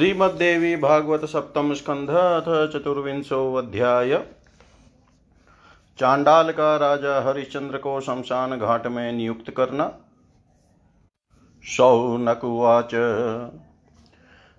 [0.00, 4.24] श्रीमद्देवी भागवत सप्तम स्कंध अथ चतुर्विंशो अध्याय।
[5.98, 9.92] चांडाल का राजा हरिश्चंद्र को शमशान घाट में नियुक्त करना।
[11.64, 12.94] शौनकुवाच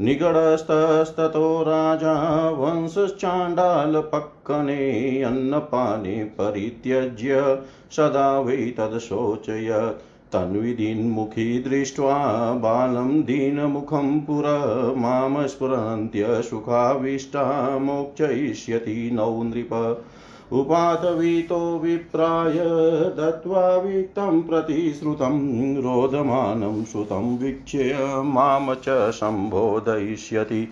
[0.00, 14.44] निगडस्तस्ततो राजा वंशश्चाण्डालपक्कने अन्नपाने परित्यज्य सदा वै तदशोचयत् तन्विदीन्मुखी दृष्ट्वा बालं दीनमुखं पुर
[14.96, 20.04] माँ स्फुरन्त्यसुखाविष्टा मोक्षयिष्यति नौ नृप।
[20.52, 22.54] उपातवीतो विप्राय
[23.08, 25.38] दत्त्वा वित्तं प्रतिश्रुतं
[25.76, 30.68] रोदमानं सुतं वीक्ष्य माँ च सम्बोधयिष्यति।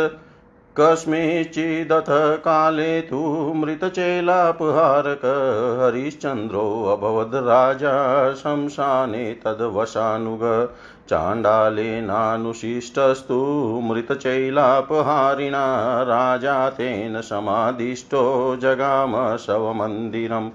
[0.79, 2.05] कस्मिंश्चिदथ
[2.37, 3.19] काले तु
[3.55, 5.21] मृतचेलापहारक
[5.81, 10.69] हरिश्चन्द्रोऽभवद् राजा शंशाने तद्वशानुग
[11.09, 12.19] चाण्डालेनानुशिष्टस्तु
[13.83, 15.65] मृतचैलापहारिणा
[16.03, 20.49] राजा तेन समादिष्टो जगाम शवमन्दिरम्।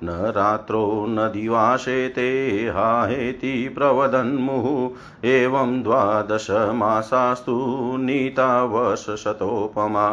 [0.04, 2.28] न रात्रौ न दिवासे ते
[2.74, 7.56] हाहेति प्रवदन्मुः एवं द्वादशमासास्तु
[8.00, 10.06] नीतावशतोपमा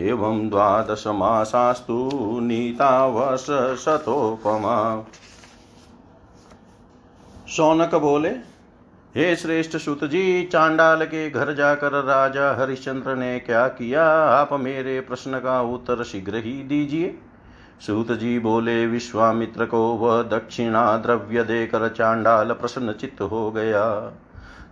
[0.00, 1.98] एवं द्वादशमासास्तु
[2.42, 3.16] नीतावशतोपमा
[7.48, 8.55] शौनक बोले
[9.16, 14.04] हे श्रेष्ठ सुत जी चांडाल के घर जाकर राजा हरिश्चंद्र ने क्या किया?
[14.14, 17.18] आप मेरे प्रश्न का उत्तर शीघ्र ही दीजिए।
[17.86, 23.98] सूत जी बोले, विश्वामित्र को वह दक्षिणा द्रव्य देकर चांडाल प्रसन्न चित्त हो गया।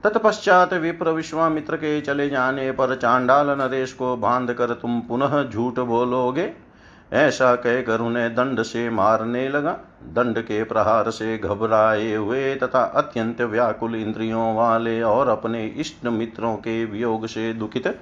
[0.05, 5.79] तत्पश्चात विप्र विश्वामित्र के चले जाने पर चांडाल नरेश को बाँध कर तुम पुनः झूठ
[5.79, 6.64] बोलोगे?
[7.12, 9.73] ऐसा कहकर उन्हें दंड से मारने लगा।
[10.12, 16.55] दंड के प्रहार से घबराए हुए तथा अत्यंत व्याकुल इंद्रियों वाले और अपने इष्ट मित्रों
[16.56, 17.99] के वियोग से दुखित,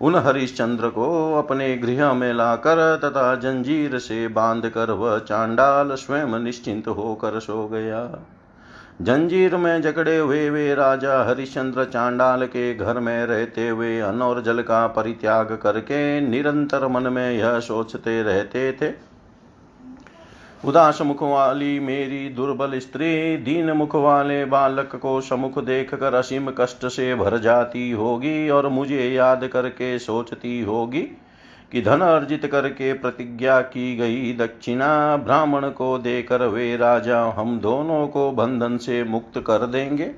[0.00, 6.38] उन हरिश्चंद्र को अपने गृह में लाकर तथा जंजीर से बाँध कर वह चांडाल स्वयं
[6.38, 8.04] निश्चिंत होकर सो गया।
[9.00, 14.42] जंजीर में जकड़े हुए वे राजा हरिश्चंद्र चांडाल के घर में रहते हुए अन्न और
[14.42, 18.92] जल का परित्याग करके निरंतर मन में यह सोचते रहते थे।
[20.64, 26.50] उदास मुख वाली मेरी दुर्बल स्त्री, दीन मुख वाले बालक को समुख देख कर असीम
[26.50, 31.06] कष्ट से भर जाती होगी और मुझे याद करके सोचती होगी।
[31.72, 38.06] कि धन अर्जित करके प्रतिज्ञा की गई। दक्षिणा ब्राह्मण को देकर वे राजा, हम दोनों
[38.08, 40.10] को बंधन से मुक्त कर देंगे।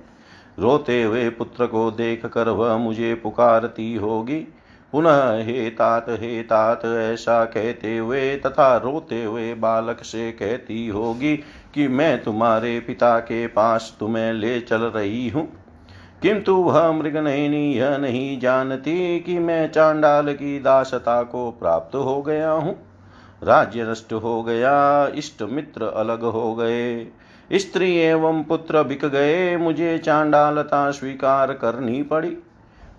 [0.59, 4.47] रोते हुए पुत्र को देख कर वह मुझे पुकारती होगी।
[4.93, 11.37] पुनः, हे तात हे तात, ऐसा कहते हुए तथा रोते हुए बालक से कहती होगी
[11.75, 15.63] कि मैं तुम्हारे पिता के पास तुम्हें ले चल रही हूँ।
[16.25, 22.50] किंतु वह मृगनयनी यह नहीं जानती कि मैं चांडाल की दासता को प्राप्त हो गया
[22.50, 22.76] हूँ।
[23.43, 27.06] राज्य नष्ट हो गया, इष्ट मित्र अलग हो गए,
[27.53, 32.37] स्त्री एवं पुत्र बिक गए, मुझे चांडालता स्वीकार करनी पड़ी।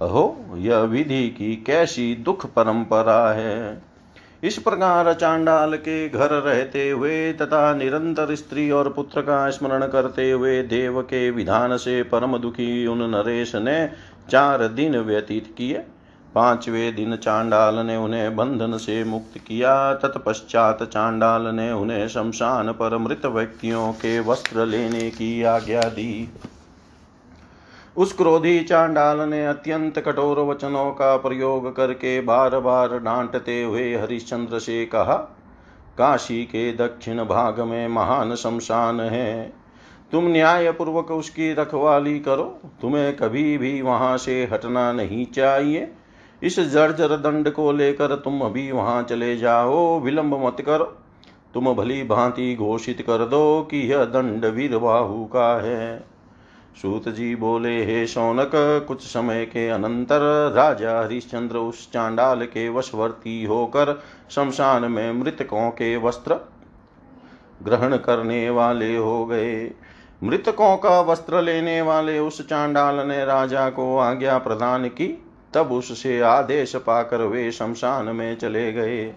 [0.02, 3.82] अहो, यह विधि की कैसी दुख परंपरा है।
[4.44, 10.32] इस प्रकार चांडाल के घर रहते हुए तथा निरंतर स्त्री और पुत्र का स्मरण करते
[10.32, 13.90] हुए देव के विधान से परम दुखी उन नरेश ने
[14.30, 15.86] चार दिन व्यतीत किए।
[16.36, 22.98] पांचवे दिन चांडाल ने उन्हें बंधन से मुक्त किया। तत्पश्चात चांडाल ने उन्हें शमशान पर
[22.98, 26.30] मृत व्यक्तियों के वस्त्र लेने की आज्ञा दी।
[27.98, 34.60] उस क्रोधी चांडाल ने अत्यंत कठोर वचनों का प्रयोग करके बार बार डांटते हुए हरिश्चंद्र
[34.60, 35.16] से कहा,
[35.98, 39.54] काशी के दक्षिण भाग में महान शमशान है।
[40.12, 42.44] तुम न्याय पूर्वक उसकी रखवाली करो।
[42.82, 45.92] तुम्हें कभी भी वहाँ से हटना नहीं चाहिए।
[46.44, 50.86] इस जर्जर दंड को लेकर तुम अभी वहाँ चले जाओ। विलंब मत करो।
[51.54, 56.15] तुम भली भांति घोषित कर दो कि यह दंड वीरबाहु का है।
[56.82, 58.52] सूत जी बोले, हे शौनक,
[58.88, 65.98] कुछ समय के अनंतर राजा हरिश्चंद्र उस चांडाल के वशवर्ती होकर शमशान में मृतकों के
[65.98, 66.40] वस्त्र
[67.64, 69.72] ग्रहण करने वाले हो गए।
[70.24, 76.22] मृतकों का वस्त्र लेने वाले उस चांडाल ने राजा को आज्ञा प्रदान की। तब उससे
[76.22, 79.14] आदेश पाकर वे शमशान में चले गए।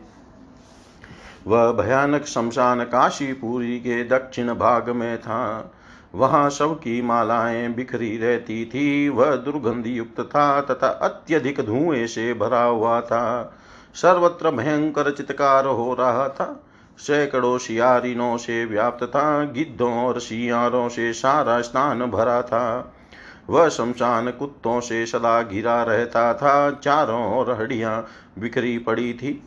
[1.47, 5.73] वह भयानक शमशान काशीपुरी के दक्षिण भाग में था।
[6.15, 12.35] वहाँ शव की मालाएँ बिखरी रहती थी। वह दुर्गंधि युक्त था तथा अत्यधिक धुएँ से
[12.35, 13.55] भरा हुआ था।
[13.95, 16.65] सर्वत्र भयंकर चित्कार हो रहा था।
[16.99, 22.95] सैकड़ों शियारिनों से व्याप्त था। गिद्धों और शियारों से सारा स्थान भरा था।
[23.51, 28.07] वह शमशान कुत्तों से सदा घिरा रहता था। चारों ओर हड्डियाँ
[28.39, 29.43] बिखरी पड़ी थी।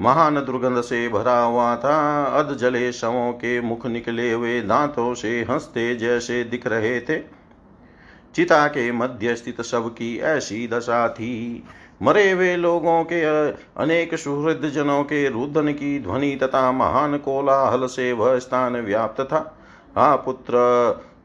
[0.00, 5.46] महान दुर्गंध से भरा हुआ था। अध जले शवों के मुख निकले हुए दांतों से
[5.50, 7.18] हँसते जैसे दिख रहे थे।
[8.34, 11.64] चिता के मध्य स्थित शव की ऐसी दशा थी।
[12.02, 13.22] मरे हुए लोगों के,
[13.82, 19.58] अनेक सुहृद जनों के रुदन की ध्वनि तथा महान कोलाहल से वह स्थान व्याप्त था।
[19.96, 20.56] हा पुत्र,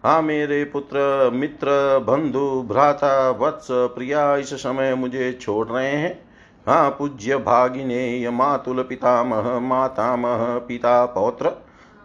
[0.04, 6.27] हा मेरे पुत्र, मित्र, बंधु, भ्राता, वत्स, प्रिया, इस समय मुझे छोड़ रहे हैं।
[6.68, 11.52] हाँ पूज्य भागिने मातुल पितामह, मातामह, पिता, पौत्र,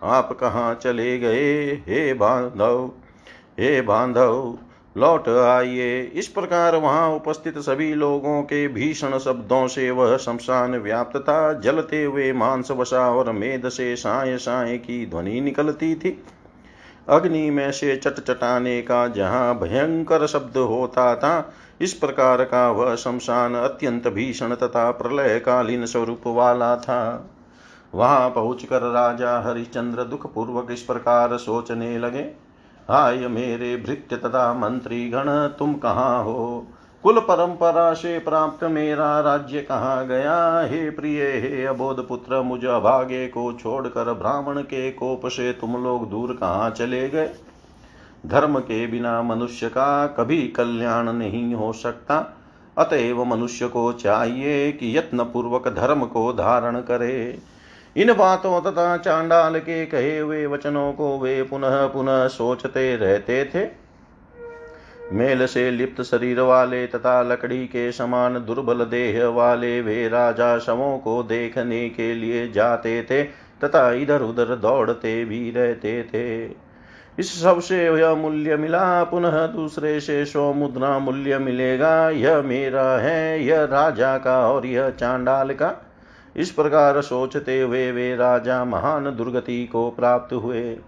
[0.03, 1.73] आप कहाँ चले गए?
[1.87, 2.91] हे बांधव
[3.61, 4.59] हे बांधव,
[4.97, 11.17] लौट आइए। इस प्रकार वहाँ उपस्थित सभी लोगों के भीषण शब्दों से वह शमशान व्याप्त
[11.17, 16.23] था जलते हुए मांस वसा और मेद से साय साय की ध्वनि निकलती थी।
[17.09, 23.55] अग्नि में से चटचटाने का जहाँ भयंकर शब्द होता था इस प्रकार का वह शमशान
[23.55, 27.29] अत्यंत भीषण तथा प्रलय कालीन स्वरूप वाला था।
[27.95, 32.23] वहाँ पहुंचकर राजा हरिश्चंद्र दुख पूर्वक इस प्रकार सोचने लगे,
[32.89, 36.67] हाय मेरे भृत्य तथा मंत्री गण तुम कहाँ हो?
[37.05, 40.61] कुल परंपरा से प्राप्त मेरा राज्य कहाँ गया?
[40.63, 46.09] हे प्रिय, हे अबोध पुत्र, मुझ अभागे को छोड़कर ब्राह्मण के कोप से तुम लोग
[46.11, 47.31] दूर कहाँ चले गए?
[48.27, 52.19] धर्म के बिना मनुष्य का कभी कल्याण नहीं हो सकता।
[52.79, 57.39] अतएव मनुष्य को चाहिए कि यत्न पूर्वक धर्म को धारण करे।
[57.97, 63.67] इन बातों तथा चांडाल के कहे हुए वचनों को वे पुनः पुनः सोचते रहते थे।
[65.13, 70.99] मेल से लिप्त शरीर वाले तथा लकड़ी के समान दुर्बल देह वाले वे राजा शवों
[70.99, 73.23] को देखने के लिए जाते थे
[73.65, 76.47] तथा इधर उधर दौड़ते भी रहते थे।
[77.19, 83.45] इस सबसे यह मूल्य मिला, पुनः दूसरे से सौ मुद्रा मूल्य मिलेगा। यह मेरा है,
[83.45, 85.91] यह राजा का और यह चांडाल का।
[86.37, 90.79] इस प्रकार सोचते हुए वे राजा महान दुर्गति को प्राप्त हुए।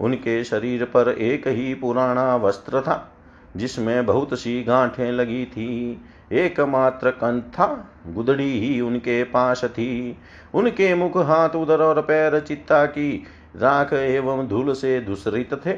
[0.00, 3.12] उनके शरीर पर एक ही पुराना वस्त्र था,
[3.56, 6.00] जिसमें बहुत सी गांठें लगी थी।
[6.32, 10.18] एकमात्र कंठ था, गुदड़ी ही उनके पास थी।
[10.54, 13.24] उनके मुख, हाथ, उदर और पैर चित्ता की
[13.56, 15.70] राख एवं धूल से दूसरित थे।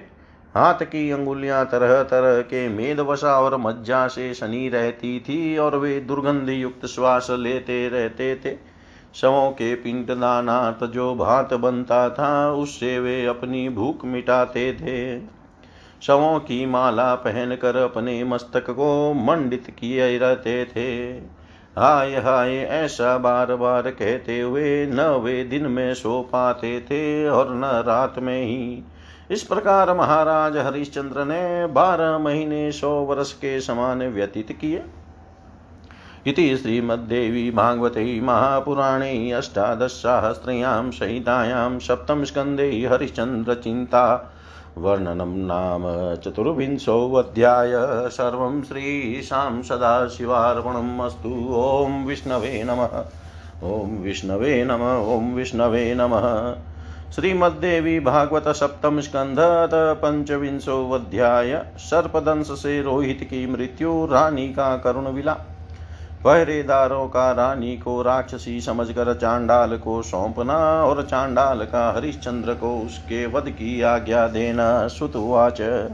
[0.54, 5.76] हाथ की अंगुलियाँ तरह तरह के मेद वसा और मज्जा से शनि रहती थी और
[5.76, 8.56] वे दुर्गंध युक्त श्वास लेते रहते थे।
[9.14, 15.20] शवों के पिंड दानार्थ जो भात बनता था, उससे वे अपनी भूख मिटाते थे।
[16.02, 21.20] शवों की माला पहनकर अपने मस्तक को मंडित किए रहते थे।
[21.78, 27.54] हाय हाय, ऐसा बार बार कहते हुए न वे दिन में सो पाते थे और
[27.54, 28.82] न रात में ही।
[29.30, 34.82] इस प्रकार महाराज हरिश्चंद्र ने बारह महीने सौ वर्ष के समान व्यतीत किए।
[36.26, 44.32] इति श्रीमद्देवी भागवते महापुराणे अष्टादशसाहस्रयां संहितायां सप्तमस्कन्धे हरिश्चन्द्रचिन्ता
[44.78, 45.82] वर्णनं नाम
[46.14, 47.72] चतुर्विंशोऽध्याय।
[48.10, 53.04] सर्वं श्रीशां सदाशिवार्पणम् अस्तु। ॐ विष्णवे नमः।
[53.62, 56.54] ॐ विष्णवे नमः। ॐ विष्णवे नमः।
[57.14, 59.36] श्रीमद्देवी भागवत सप्तम स्कंध
[60.02, 65.36] पंचविंशोऽध्याय सर्पदंश से रोहित की मृत्यु, रानी का करुण विला
[66.26, 73.26] पहरेदारों का रानी को राक्षसी समझकर चांडाल को सौंपना और चांडाल का हरिश्चंद्र को उसके
[73.26, 75.88] वध की आज्ञा देना सुतुवाच।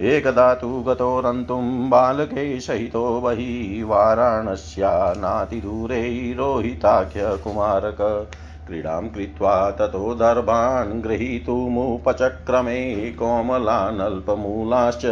[0.00, 8.30] एकदा तु गतोरन्तुं बालके सहितो बहि वाराणस्या नातिदूरे रोहिताख्यकुमारक
[8.66, 15.02] क्रीडां कृत्वा ततो दर्भान् गृहीतुमुपचक्रमे कोमलानल्पमूलाश्च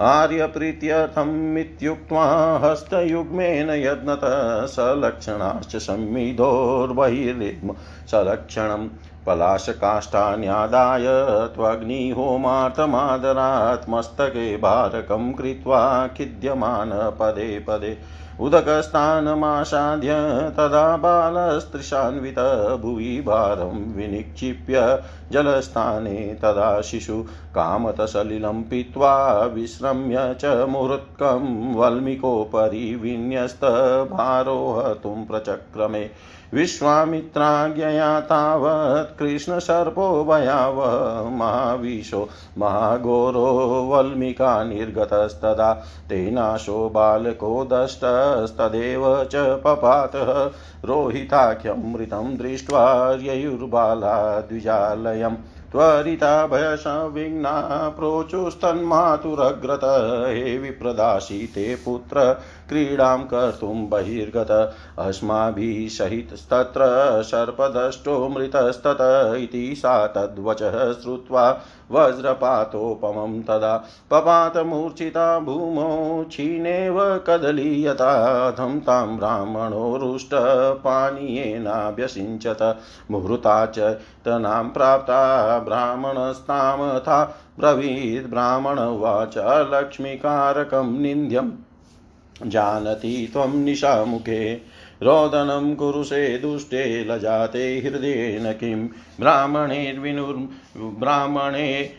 [0.00, 7.74] आर्यप्रीत्यर्थमित्युक्त्वा हस्तयुग्मेन यत्नतः सलक्षणाश्च संविधोर्बहिर्म
[8.10, 8.88] सलक्षणं
[9.26, 11.06] पलाशकाष्ठान्यादाय
[11.54, 17.98] त्वग्निहोमार्थमादरात् मस्तके भारकं कृत्वा खिद्यमान पदे पदे।
[18.40, 20.14] उदकस्थानमासाद्य
[20.56, 22.38] तदा बालस्त्रिशान्वित
[22.82, 27.24] भुवि भारं विनिक्षिप्य जलस्थाने तदा शिशु
[27.54, 36.10] कामतसलिलं पीत्वा विश्रम्य च मुहूर्त्कं वल्मिकोपरि विन्यस्तभारोहतुं प्रचक्रमे
[36.54, 42.28] विश्वामित्राज्ञया तावत् कृष्णसर्पो भयावः महाविशो
[42.58, 43.46] महाघोरो
[43.90, 45.72] वल्मिका निर्गतस्तदा
[46.08, 50.32] तेनाशो बालको दष्टस्तदेव च पपातः
[50.88, 52.84] रोहिताख्यमृतं दृष्ट्वा
[53.22, 55.36] ययुर्बाला द्विजालयम्
[55.72, 57.52] त्वरिता भयसंविघ्ना
[57.98, 62.24] प्रोचुस्तन्मातुरग्रत हे विप्रदासी ते पुत्र
[62.72, 66.82] क्रीडां कर्तुं बहिर्गत अस्माभिः सहितस्तत्र
[67.22, 68.98] सर्पदष्टो मृतस्तत
[69.38, 71.60] इति सा तद्वचः श्रुत्वा
[71.92, 82.78] वज्रपातोपमं तदा पपातमूर्छिता भूमौ क्षीणेव कदलीयताथं तां ब्राह्मणो रुष्टपानीयेनाभ्यसिञ्चत
[83.10, 83.78] मुहूर्ता च
[84.26, 87.24] तनां प्राप्ता ब्राह्मणस्तामथा
[87.58, 89.34] ब्रवीद् ब्राह्मण उवाच
[89.72, 91.50] लक्ष्मीकारकं निन्द्यम्
[92.46, 94.60] जानति त्वं निशामुखे।
[95.02, 98.88] रोदनं कुरुषे दुष्टे लजाते हृदयेन किं।
[99.20, 101.90] ब्राह्मणेर्विनुर्ब्राह्मणे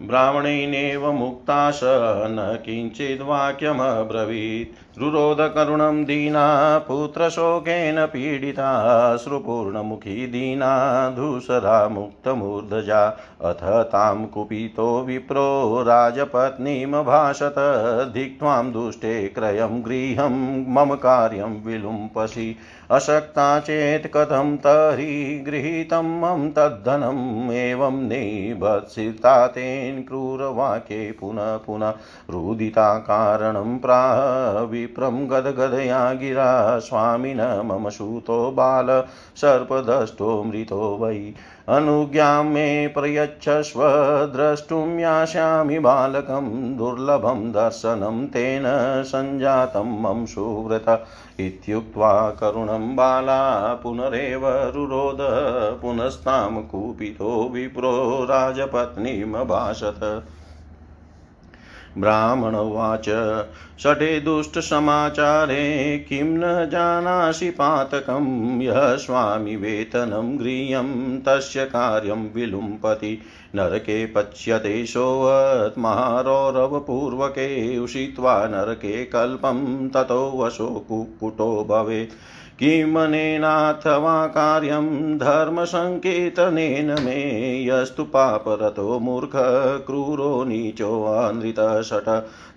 [0.00, 13.06] ब्राह्मणेनेव मुक्ता स न किञ्चिद्वाक्यमब्रवीत् रुरोधकरुणं दीना, पुत्रशोकेन पीडिता, श्रुपूर्णमुखी दीना, धूसरा मुक्तमूर्धजा,
[13.44, 17.54] अथ तां कुपितो विप्रो राजपत्नीमभाषत
[18.14, 22.56] धिक्त्वां दुष्टे क्रयं गृहं, मम कार्यं विलुम्पसि।
[22.90, 31.90] अशक्ता चेत् कथं तर्हि गृहीतं मम तद्धनम् एवं निभत्सिता तेन क्रूरवाक्ये पुनः पुनः
[32.30, 39.04] रुदिता कारणं प्राह विप्रं गदगदया गिरा। स्वामिन मम सूतो बाल।
[39.36, 41.32] सर्पदष्टो मृतो वै।
[41.68, 43.80] अनुज्ञां मे प्रयच्छस्व।
[44.36, 48.62] द्रष्टुं यास्यामि बालकं। दुर्लभं दर्शनं तेन
[49.06, 51.04] सञ्जातं मम सुव्रत।
[51.40, 55.18] इत्युक्त्वा करुणं बाला पुनरेव रुरोध
[55.82, 60.22] पुनस्तां कुपितो विप्रो राजपत्नीमभाषत
[61.98, 63.36] ब्राह्मण उवाच।
[63.82, 68.60] षटे दुष्टसमाचारे किं न जानासि पातकं?
[68.60, 73.22] यः स्वामि वेतनं गृह्यं तस्य कार्यं विलुम्पति।
[73.54, 82.10] नरके पच्यते सोऽवत्महारौरवपूर्वके उषित्वा नरके कल्पं, ततो वशो कुक्कुटो भवेत्।
[82.62, 87.16] किमनेनाथवा कार्यं धर्मसङ्केतनेन मे
[87.64, 89.30] यस्तु पापरतो मूर्ख
[89.86, 92.08] क्रूरो नीचोऽनृतषट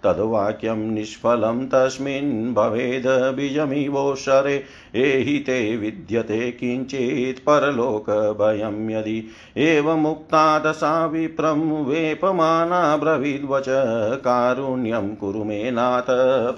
[0.05, 4.63] तद्वाक्यं निष्फलं तस्मिन् भवेद् बीजमिवोषरे,
[4.95, 12.99] एहि ते विद्यते किञ्चित् परलोकभयं यदि। एवमुक्ता दशा विप्रं वेपमाना
[14.15, 16.05] कारुण्यं कुरु मे नाथ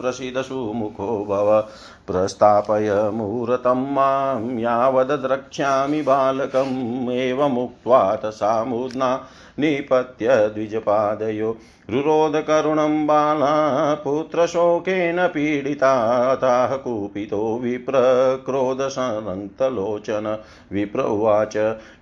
[0.01, 1.67] प्रसीदसु मुखो भव।
[2.07, 9.27] प्रस्थापय मुहूर्तं माँ यावद्रक्ष्यामि बालकम्, एवमुक्त्वा तसा मुद्ना।
[9.59, 11.57] निपत्य द्विजपादयो
[11.89, 20.37] रुरोधकरुणं बाला पुत्रशोकेन पीडिताताः कुपितो विप्रक्रोधसनन्तलोचन
[20.71, 21.53] विप्र उवाच,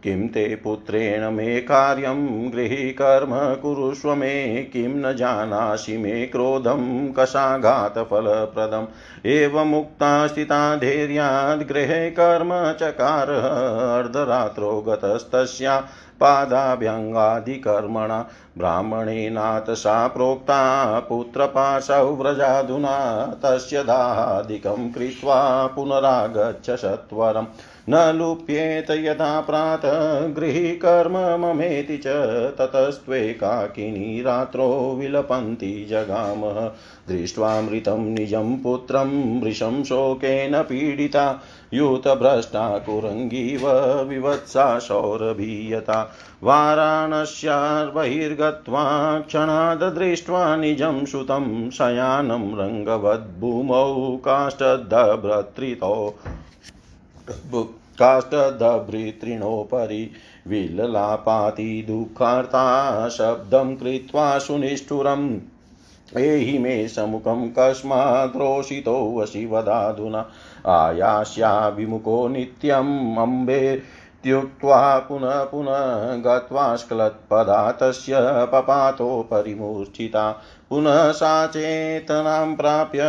[0.03, 8.85] किं ते पुत्रेण मे कार्यं गृहीकर्म कुरुष्व मे, किं न जानासि मे क्रोधं कषाघातफलप्रदम्।
[9.25, 15.87] एवमुक्ता स्थिता धैर्याद् गृहे कर्म चकार अर्धरात्रो गतस्तस्या।
[16.19, 18.25] पादाभ्यङ्गादिकर्मणा।
[18.57, 27.47] ब्राह्मणेनाथ सा प्रोक्ता पुत्रपाशौ व्रजाधुना तस्य दाहादिकं कृत्वा पुनरागच्छ सत्वरम्।
[27.89, 32.03] न लुप्येत यथा प्रातः, गृहीकर्म ममेति च
[32.57, 36.71] ततस्त्वेकाकिनी रात्रो विलपन्ति जगामः।
[37.09, 41.41] दृष्ट्वा मृतं निजं पुत्रं वृषं शोकेन पीडिता,
[41.73, 43.61] यूतभ्रष्टा कुरङ्गीव
[44.09, 56.19] विवत्सा शौरभीयता। वाराणस्यार्बहिर्गत्वा क्षणाददृष्ट्वा निजं सुतं शयानं रङ्गवद्भूमौ काष्ठदभ्रत्रितो
[57.99, 60.11] काष्ठदभृतृणोपरि
[60.47, 65.39] विललापाति दुःखार्ता शब्दं कृत्वा सुनिष्ठुरम्।
[66.17, 70.29] एहि मे समुखं कस्माद्रोषितो वशि वदाधुना
[70.67, 73.81] आयास्या विमुखो नित्यम् अम्बे
[74.25, 79.29] इत्युक्त्वा पुनः पुनः गत्वा स्खलत्पदा तस्य पपातो
[80.69, 83.01] पुनः सा चेतनां प्राप्य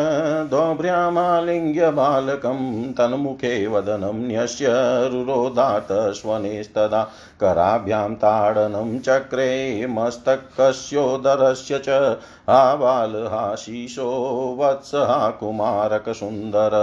[0.51, 2.59] दोभ्र्यामालिङ्ग्य बालकं
[2.93, 4.67] तन्मुखे वदनं न्यस्य
[5.13, 7.01] रुरोदातस्वनेस्तदा
[7.41, 12.17] कराभ्यां ताडनं चक्रे मस्तकस्योदरस्य च
[12.51, 14.09] आबालहाशिषो
[14.61, 16.75] वत्सहा कुमारकसुन्दर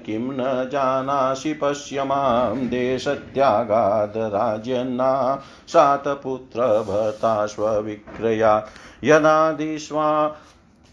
[0.06, 8.68] किं न जानासि पश्य माँ देशत्यागादराज्यन्ना शातपुत्रभर्ताश्वविक्रया
[9.04, 10.36] यदादिष्वा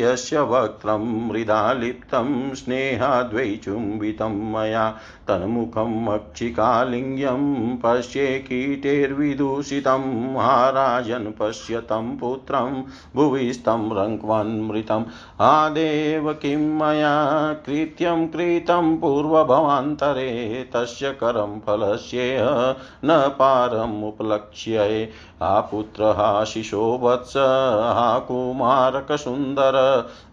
[0.00, 4.84] यस्य वक्त्रं मृदा लिप्तं स्नेहाद्वैचुम्बितं मया
[5.28, 12.82] तन्मुखं मक्षिकालिङ्ग्यं पश्ये कीटेर्विदूषितं महाराजन् पश्यतं पुत्रं
[13.16, 15.04] भुविस्तं रङ्क्वन्मृतम्।
[15.40, 22.44] आदेव किं मया कृत्यं कृतं पूर्वभवान्तरे, तस्य करं फलस्येह
[23.04, 25.10] न पारमुपलक्ष्ये
[25.42, 27.34] आपुत्रः शिशो वत्स
[28.28, 29.74] कुमारकसुन्दर,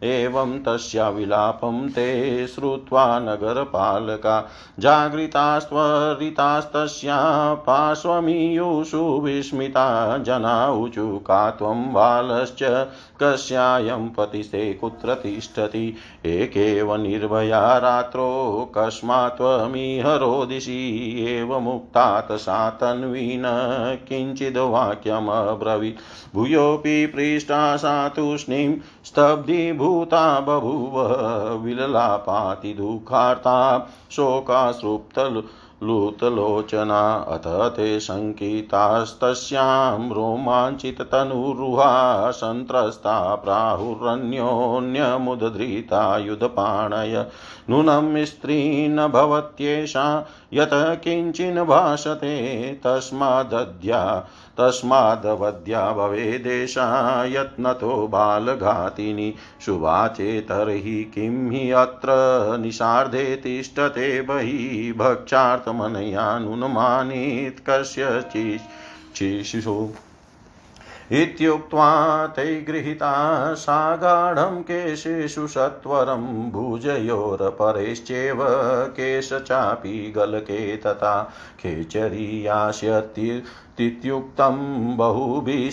[0.03, 4.49] एवं तस्या विलापं ते श्रुत्वा नगरपालका।
[4.86, 12.88] जागृतास्त्वरितास्तस्या पार्श्वमीयुषु विस्मिता जना ऊचु का त्वं बालश्च
[13.24, 15.95] कस्यायं पतिस्ते कुत्र तिष्ठति?
[16.26, 23.43] एकेव निर्भया रात्रौ कस्मात् त्वमिह रोदिषि एवमुक्तात् सा तन्वीन
[24.08, 26.00] किञ्चिद् वाक्यमब्रवीत्।
[26.36, 31.02] भूयोऽपि पृष्टा सा तूष्णीं स्तब्धीभूता बभूव
[31.63, 35.41] विललापातिदुःखार्ता शोकाश्रुप्तलु
[35.84, 47.26] लुतलोचना अथ ते शङ्कितास्तस्यां रोमाञ्चिततनुरुहा सन्त्रस्ता प्राहुरन्योन्यमुदधृता, युधपाणय,
[47.70, 61.72] नूनं स्त्री न भवत्येषा यत किञ्चिन् भाषते तस्मादद्या तस्मादवद्या भवेदेशा यत्नतो बालघातिनि। शुभाचेतर्हि किं हि
[61.72, 62.08] अत्र
[62.58, 69.94] निषार्धे तिष्ठते बहिः भक्षार्थ आत्मनयानुन्मानित् कस्यचिशिशु
[71.12, 71.89] इत्युक्त्वा
[72.28, 73.10] तै गृहीता
[73.54, 78.41] सा गाढं केशेषु सत्वरं भुजयोरपरेश्चेव
[79.00, 81.13] केश चापि गलके तथा
[81.60, 83.44] खेचरीयास्यति
[83.77, 84.57] तित्युक्तं
[84.97, 85.69] बहुभिः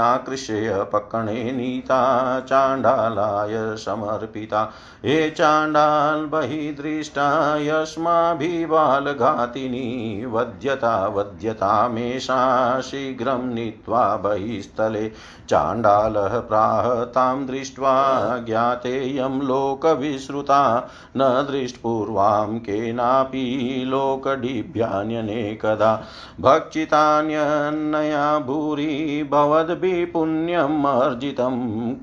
[0.00, 4.72] आकृष्य पक्कणे नीता चाण्डालाय समर्पिता।
[5.04, 15.12] हे चाण्डाल् बहिः दृष्टा यस्माभिबालघातिनी वध्यता वध्यतामेषा शीघ्रं नीत्वा बहिस्थले
[15.48, 26.02] चाण्डालः प्राह तां दृष्ट्वा ज्ञातेयं लोकविश्रुता न दृष्टपूर्वां केनापि लोकडिभ्यान्यनेकदा।
[26.40, 31.94] भक्षितान्यन्नया भूरि भवद्भिपुण्यम् अर्जितं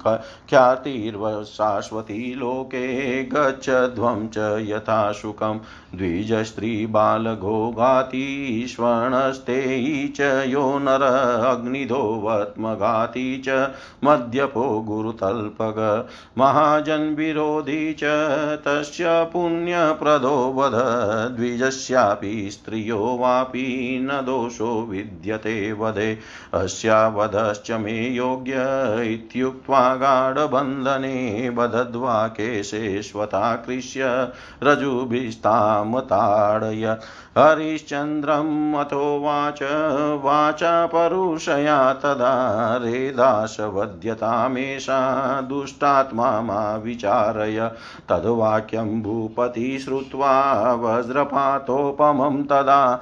[0.50, 5.60] ख्यातिर्वशाश्वती लोके गच्छध्वं च यथा शुकं।
[5.96, 11.02] द्विजस्त्रीबालघोघाती स्वर्णस्तेयी च यो नर
[11.46, 13.70] अग्निधोवत्मघाती च
[14.04, 16.08] मद्यपो गुरुतल्पग।
[16.38, 18.02] महाजन्विरोधी च
[18.68, 26.20] तस्य पुण्यप्रदो वध। द्विजस्यापि स्त्रियो वापि न दोषो विद्यते वधे
[26.54, 28.54] अस्यावधश्च मे योग्य
[29.14, 34.32] इत्युक्त्वा गाढबन्धने बधद्वा केशेष्वताकृष्य
[34.64, 36.98] रजुभिस्तामताडय।
[37.38, 39.60] हरिश्चन्द्रम् अथोवाच
[40.24, 47.72] वाचा परुषया तदा रेदाशवध्यतामेषा दुष्टात्मा मा विचारय।
[48.10, 53.02] तद्वाक्यं भूपति श्रुत्वा वज्रपातोपमं तदा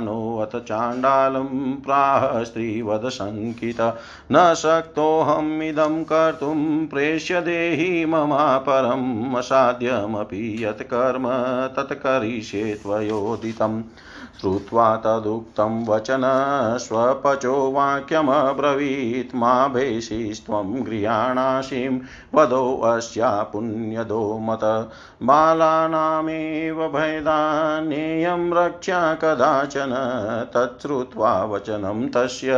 [0.00, 3.80] वेपमानोऽथ चाण्डालं प्राह स्त्रीवदशङ्कित
[4.32, 11.28] न शक्तोऽहमिदं कर्तुं प्रेष्य देहि ममापरम् असाध्यमपि यत्कर्म
[11.76, 13.82] तत्करिष्ये त्वयोदितम्।
[14.40, 16.22] श्रुत्वा तदुक्तं वचन
[16.80, 21.98] स्वपचो वाक्यमब्रवीत् मा भेषिस्त्वं गृहाणाशीं
[22.34, 24.60] वधोऽस्या पुण्यदो मत।
[25.22, 29.92] बालानामेव भयदानेयं रक्षा कदाचन,
[30.54, 32.50] तच्छ्रुत्वा वचनं तस्य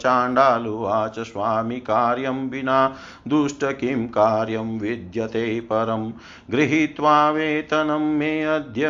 [0.00, 2.96] चाण्डालुवाच स्वामि कार्यं विना
[3.28, 6.12] दुष्ट किं कार्यं विद्यते परं।
[6.50, 8.88] गृहीत्वा वेतनं मे अद्य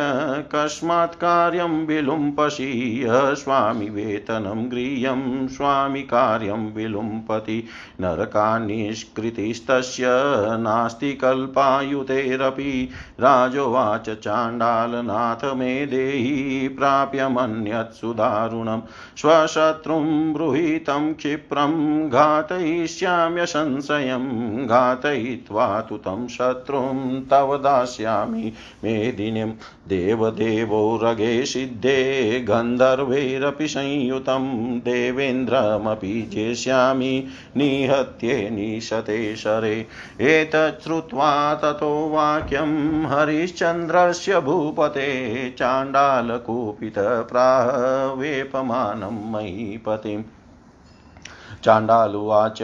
[0.55, 7.65] कस्मात् कार्यं विलुम्पसि। स्वामि वेतनं गृह्यं स्वामि कार्यं विलुम्पति।
[8.01, 10.05] नरकान्निष्कृतिस्तस्य
[10.59, 18.81] नास्ति कल्पायुतेरपि। राजोवाच चाण्डालनाथ मे देहि प्राप्यमन्यत् सुदारुणं।
[19.17, 22.09] स्वशत्रुं ब्रूहितं क्षिप्रं
[23.55, 29.51] घातयिष्याम्यसंशयं घातयित्वा तु तं शत्रुं तव दास्यामि मेदिनीं।
[29.87, 39.87] देवदेवो रगे सिद्धे गन्धर्वैरपि संयुतं देवेन्द्रमपि जेष्यामि निहत्ये निशते शरे।
[40.21, 46.47] एतत् श्रुत्वा ततो वाक्यं हरिश्चन्द्रस्य भूपते चाण्डालकुपितप्राह
[48.13, 50.23] वेपमानं महीपतिम्
[51.63, 52.61] चाण्डालुवाच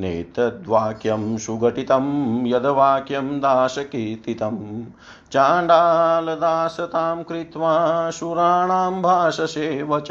[0.00, 4.84] नेतद्वाक्यं सुघटितं, यद्वाक्यं दासकीर्तितं।
[5.32, 10.08] चाण्डालदासतां कृत्वा सुराणां भाषसे वच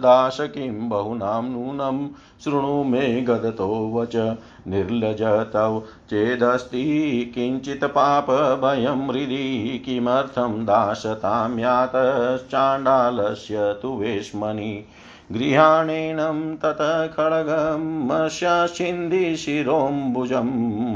[0.00, 2.08] दास किं बहुनां नूनं
[2.44, 4.36] शृणु मे गदतो वच।
[4.68, 14.84] निर्लज तव चेदस्ति, किञ्चित् पापभयं हृदि, किमर्थं दासतां यातश्चाण्डालस्य तु वेश्मनि।
[15.32, 17.06] गृहाणेनं ततः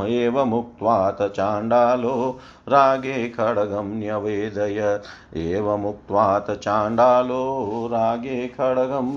[0.06, 5.00] एवमुक्त्वा त चाण्डालो रागे खड्गं न्यवेदय
[5.36, 9.08] एवमुक्त्वा त चाण्डालो रागे खड्गं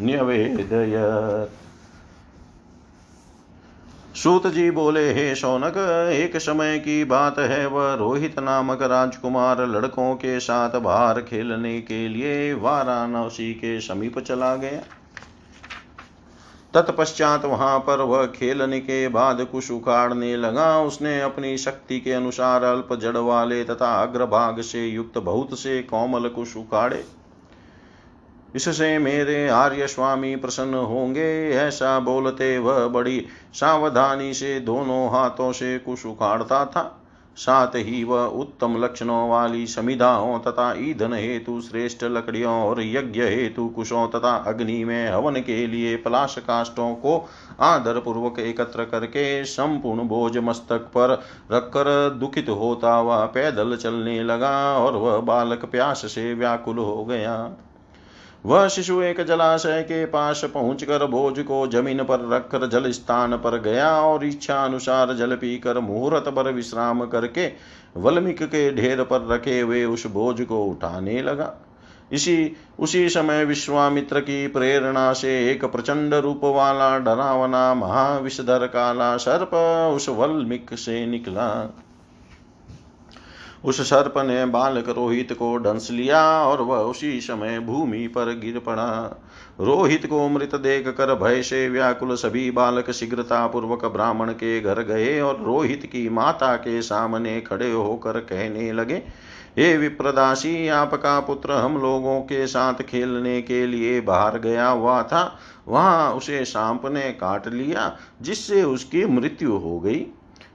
[0.00, 1.61] न्यवेदयत्।
[4.14, 5.76] सूत जी बोले, हे शौनक,
[6.12, 12.08] एक समय की बात है वह रोहित नामक राजकुमार लड़कों के साथ बाहर खेलने के
[12.08, 14.82] लिए वाराणसी के समीप चला गया।
[16.74, 22.64] तत्पश्चात वहाँ पर वह खेलने के बाद कुश उखाड़ने लगा। उसने अपनी शक्ति के अनुसार
[22.64, 27.04] अल्प जड़ वाले तथा अग्रभाग से युक्त बहुत से कोमल कुश उखाड़े।
[28.54, 35.78] इससे मेरे आर्य स्वामी प्रसन्न होंगे, ऐसा बोलते वह बड़ी सावधानी से दोनों हाथों से
[35.78, 36.98] कुश उखाड़ता था।
[37.36, 43.68] साथ ही वह उत्तम लक्षणों वाली समिधाओं तथा ईंधन हेतु श्रेष्ठ लकड़ियों और यज्ञ हेतु
[43.68, 47.16] कुशों तथा अग्नि में हवन के लिए पलाश काष्टों को
[47.60, 51.20] आदर पूर्वक एकत्र करके संपूर्ण बोझ मस्तक पर
[51.52, 57.36] रखकर दुखित होता वह पैदल चलने लगा और वह बालक प्यास से व्याकुल हो गया।
[58.46, 63.60] वह शिशु एक जलाशय के पास पहुंचकर बोझ को ज़मीन पर रखकर जल स्थान पर
[63.60, 67.46] गया और इच्छा अनुसार जल पीकर मुहूर्त पर विश्राम करके
[67.96, 71.52] वल्मिक के ढेर पर रखे हुए उस बोझ को उठाने लगा।
[72.12, 79.54] इसी, उसी समय विश्वामित्र की प्रेरणा से एक प्रचंड रूप वाला डरावना महाविषधर काला सर्प
[79.96, 81.48] उस वल्मिक से निकला।
[83.64, 88.58] उस सर्प ने बालक रोहित को डंस लिया और वह उसी समय भूमि पर गिर
[88.58, 89.20] पड़ा।
[89.60, 94.82] रोहित को मृत देख कर भय से व्याकुल सभी बालक शीघ्रता पूर्वक ब्राह्मण के घर
[94.82, 99.02] गए और रोहित की माता के सामने खड़े होकर कहने लगे,
[99.58, 105.38] हे विप्रदासी, आपका पुत्र हम लोगों के साथ खेलने के लिए बाहर गया हुआ था।
[105.68, 110.06] वहाँ उसे सांप ने काट लिया, जिससे उसकी मृत्यु हो गई।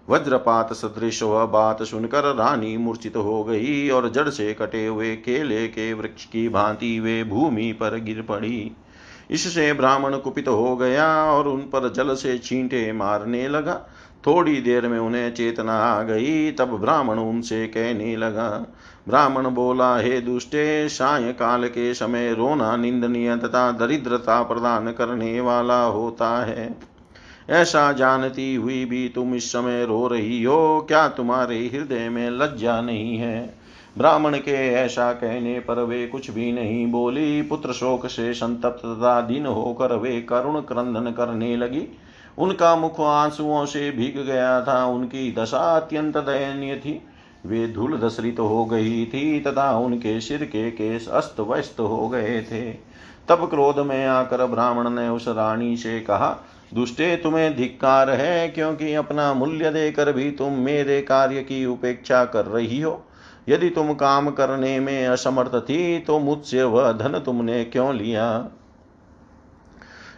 [0.10, 5.68] वज्रपात सदृश वह बात सुनकर रानी मूर्छित हो गई और जड़ से कटे हुए केले
[5.68, 8.72] के वृक्ष की भांति वे भूमि पर गिर पड़ी।
[9.32, 13.74] इससे ब्राह्मण कुपित हो गया और उन पर जल से छींटे मारने लगा।
[14.28, 18.50] थोड़ी देर में उन्हें चेतना आ गई, तब ब्राह्मण उनसे कहने लगा,
[19.08, 25.84] ब्राह्मण बोला, हे दुष्टे साय काल के समय रोना निंदनीय तथा दरिद्रता प्रदान करने वाला
[25.84, 26.97] होता है।
[27.50, 32.82] ऐसा जानती हुई भी तुम इस समय रो रही हो। क्या तुम्हारे हृदय में लज्जा
[32.82, 33.54] नहीं है?
[33.98, 39.22] ब्राह्मण के ऐसा कहने पर वे कुछ भी नहीं बोली। पुत्र शोक से संतप्त तथा
[39.22, 41.88] दिन होकर वे करुण क्रंदन करने लगी।
[42.38, 47.02] उनका मुख आंसुओं से भीग गया था। उनकी दशा अत्यंत दयनीय थी।
[47.46, 52.42] वे धूल दसरित हो गई थी तथा उनके सिर के केस अस्त व्यस्त हो गए
[52.42, 52.72] थे।
[53.30, 56.38] तब क्रोध में आकर ब्राह्मण ने उस रानी से कहा
[56.72, 62.46] दुष्टे तुम्हें धिक्कार है, क्योंकि अपना मूल्य देकर भी तुम मेरे कार्य की उपेक्षा कर
[62.46, 63.04] रही हो।
[63.50, 68.48] यदि तुम काम करने में असमर्थ थी तो मुझसे वह धन तुमने क्यों लिया?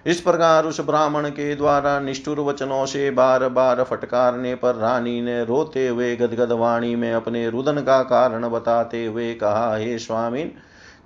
[0.06, 5.44] इस प्रकार उस ब्राह्मण के द्वारा निष्ठुर वचनों से बार बार फटकारने पर रानी ने
[5.46, 10.52] रोते हुए गदगद वाणी में अपने रुदन का कारण बताते हुए कहा, हे स्वामीन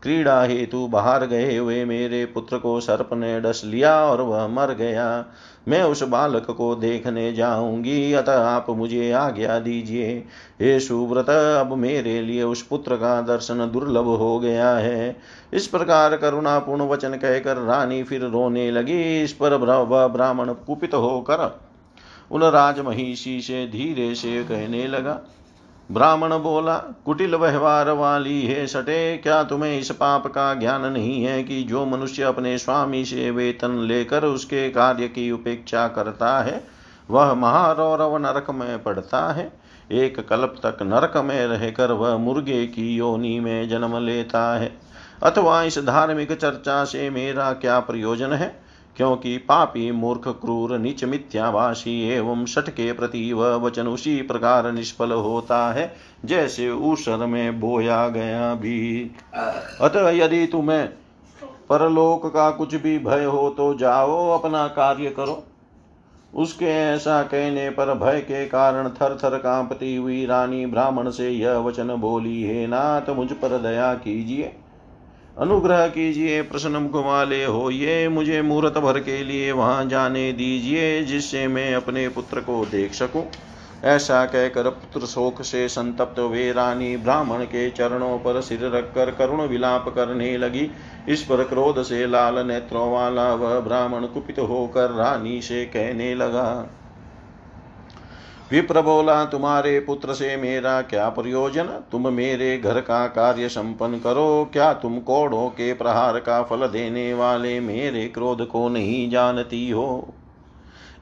[0.04, 4.74] क्रीड़ा हेतु बाहर गए हुए मेरे पुत्र को सर्प ने डस लिया और वह मर
[4.74, 5.26] गया।
[5.68, 10.18] मैं उस बालक को देखने जाऊँगी। अतः आप मुझे आज्ञा दीजिए।
[10.62, 15.16] हे सुव्रत, अब मेरे लिए उस पुत्र का दर्शन दुर्लभ हो गया है।
[15.54, 19.58] इस प्रकार करुणापूर्ण वचन कहकर रानी फिर रोने लगी। इस पर
[20.08, 21.60] ब्राह्मण कुपित होकर
[22.32, 25.20] उन राजमहिषी से धीरे से कहने लगा।
[25.92, 31.44] ब्राह्मण बोला, कुटिल व्यवहार वाली है सटे, क्या तुम्हें इस पाप का ज्ञान नहीं है
[31.44, 36.64] कि जो मनुष्य अपने स्वामी से वेतन लेकर उसके कार्य की उपेक्षा करता है,
[37.10, 39.54] वह महारौरव नरक में पड़ता है?
[39.92, 44.80] एक कल्प तक नरक में रहकर वह मुर्गे की योनि में जन्म लेता है।
[45.24, 48.63] अथवा इस धार्मिक चर्चा से मेरा क्या प्रयोजन है?
[48.98, 55.12] क्योंकि पापी मूर्ख क्रूर, नीच मिथ्याभाषी एवं सठ के प्रति वह वचन उसी प्रकार निष्फल
[55.12, 55.94] होता है,
[56.26, 59.12] जैसे ऊसर में बोया गया भी।
[59.82, 60.88] अतः यदि तुम्हें
[61.70, 65.44] परलोक का कुछ भी भय हो तो जाओ, अपना कार्य करो।
[66.34, 71.58] उसके ऐसा कहने पर भय के कारण थर थर कांपती हुई रानी ब्राह्मण से यह
[71.58, 74.56] वचन बोली, हे नाथ, मुझ पर दया कीजिए।
[75.38, 81.04] अनुग्रह कीजिए प्रसन्न मुख वाले हो ये मुझे मुहूर्त भर के लिए वहाँ जाने दीजिए,
[81.04, 83.24] जिससे मैं अपने पुत्र को देख सकूँ।
[83.84, 89.42] ऐसा कहकर पुत्र शोक से संतप्त वे रानी ब्राह्मण के चरणों पर सिर रखकर करुण
[89.42, 90.70] विलाप करने लगी।
[91.10, 96.48] इस पर क्रोध से लाल नेत्रों वाला वह ब्राह्मण कुपित होकर रानी से कहने लगा
[98.52, 101.64] विप्र बोला तुम्हारे पुत्र से मेरा क्या प्रयोजन?
[101.64, 107.14] तुम मेरे घर का कार्य संपन्न करो। क्या तुम कोड़ों के प्रहार का फल देने
[107.14, 110.14] वाले मेरे क्रोध को नहीं जानती हो?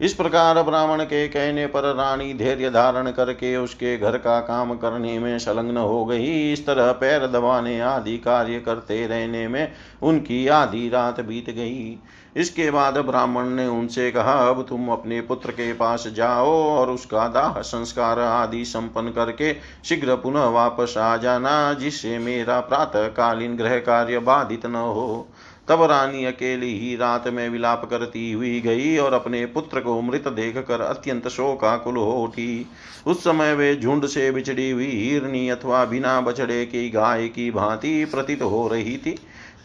[0.02, 5.18] इस प्रकार ब्राह्मण के कहने पर रानी धैर्य धारण करके उसके घर का काम करने
[5.20, 9.72] में संलग्न हो गई। इस तरह पैर दबाने आदि कार्य करते रहने में
[10.02, 12.00] उनकी आधी रात बीत गई।
[12.36, 17.28] इसके बाद ब्राह्मण ने उनसे कहा, अब तुम अपने पुत्र के पास जाओ और उसका
[17.28, 19.54] दाह संस्कार आदि संपन्न करके
[19.86, 25.28] शीघ्र पुनः वापस आ जाना, जिससे मेरा प्रातःकालीन गृह कार्य बाधित न हो।
[25.72, 30.28] तब रानी अकेली ही रात में विलाप करती हुई गई और अपने पुत्र को मृत
[30.28, 32.66] देख कर अत्यंत शोकाकुल हो उठी।
[33.08, 38.06] उस समय वे झुंड से बिछड़ी हुई हिरनी अथवा बिना बछड़े की गाय की भांति
[38.06, 39.16] प्रतीत हो रही थी।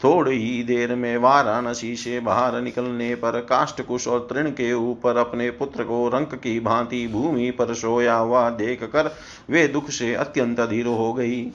[0.04, 5.50] थोड़ी ही देर में वाराणसी से बाहर निकलने पर काष्टकुश और तृण के ऊपर अपने
[5.50, 9.14] पुत्र को रंक की भांति भूमि पर सोया हुआ देख कर
[9.50, 11.46] वे दुख से अत्यंत अधीर हो गई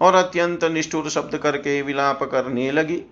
[0.00, 3.02] और अत्यंत निष्ठुर शब्द करके विलाप करने लगी।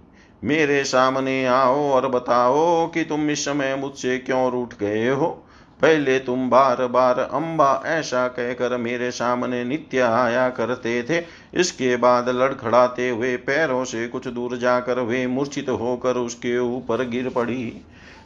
[0.45, 5.45] मेरे सामने आओ और बताओ कि तुम इस समय मुझसे क्यों रूठ गए हो?
[5.83, 11.25] पहले तुम बार बार अम्बा ऐसा कहकर मेरे सामने नित्य आया करते थे।
[11.55, 17.29] इसके बाद लड़खड़ाते हुए पैरों से कुछ दूर जाकर वे मूर्छित होकर उसके ऊपर गिर
[17.29, 17.83] पड़ी।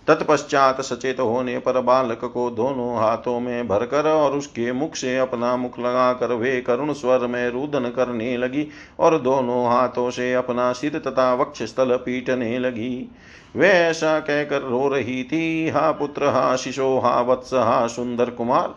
[0.09, 5.57] तत्पश्चात सचेत होने पर बालक को दोनों हाथों में भरकर और उसके मुख से अपना
[5.57, 8.66] मुख लगाकर वे करुण स्वर में रुदन करने लगी
[9.00, 13.11] और दोनों हाथों से अपना सिर तथा वक्ष स्थल पीटने लगी।
[13.57, 18.74] वे ऐसा कहकर रो रही थी, हा पुत्र, हा शिशो, हा वत्स, हा सुंदर कुमार,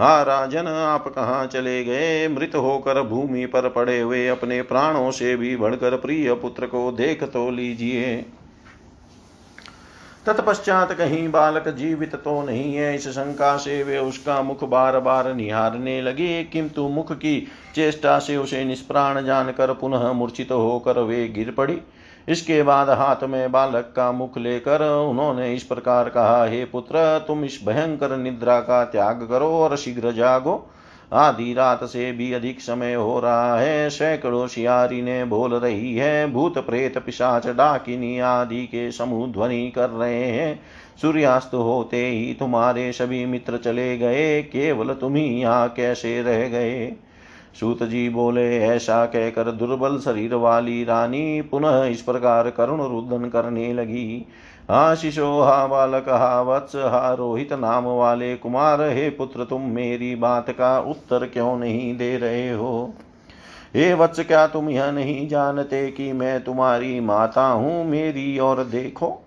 [0.00, 2.28] हा राजन, आप कहाँ चले गए?
[2.28, 7.24] मृत होकर भूमि पर पड़े हुए अपने प्राणों से भी बढ़कर प्रिय पुत्र को देख
[7.24, 8.24] तो लीजिए।
[10.26, 15.32] तत्पश्चात कहीं बालक जीवित तो नहीं है, इस शंका से वे उसका मुख बार बार
[15.34, 17.40] निहारने लगे, किंतु मुख की
[17.74, 21.80] चेष्टा से उसे निष्प्राण जानकर पुनः मूर्छित होकर वे गिर पड़ी।
[22.28, 27.44] इसके बाद हाथ में बालक का मुख लेकर उन्होंने इस प्रकार कहा, हे पुत्र, तुम
[27.44, 30.54] इस भयंकर निद्रा का त्याग करो और शीघ्र जागो।
[31.12, 36.32] आधी रात से भी अधिक समय हो रहा है। सैकड़ों शियारी ने बोल रही है,
[36.32, 40.60] भूत प्रेत पिशाच डाकिनी आदि के समूह ध्वनि कर रहे हैं।
[41.02, 46.92] सूर्यास्त होते ही तुम्हारे सभी मित्र चले गए, केवल तुम ही यहाँ कैसे रह गए?
[47.60, 53.72] सूत जी बोले, ऐसा कहकर दुर्बल शरीर वाली रानी पुनः इस प्रकार करुण रुदन करने
[53.72, 54.26] लगी।
[54.70, 60.50] शिशो, हा बालक, हा वत्स, हा रोहित नाम वाले कुमार, हे पुत्र तुम मेरी बात
[60.50, 62.94] का उत्तर क्यों नहीं दे रहे हो?
[63.74, 68.38] हे वत्स, क्या तुम यह नहीं जानते कि मैं तुम्हारी माता हूँ मेरी?
[68.38, 69.26] और देखो,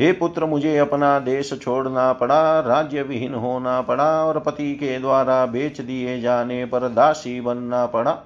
[0.00, 5.46] हे पुत्र, मुझे अपना देश छोड़ना पड़ा राज्य विहीन होना पड़ा, और पति के द्वारा
[5.46, 8.18] बेच दिए जाने पर दासी बनना पड़ा।